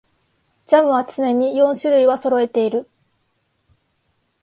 [0.65, 2.89] ジャムは常に四種類はそろえている